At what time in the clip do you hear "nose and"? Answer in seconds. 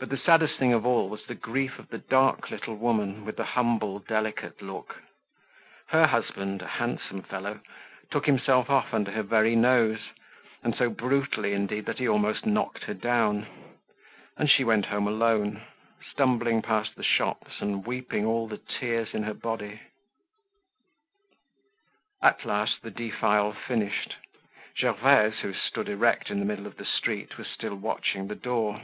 9.54-10.74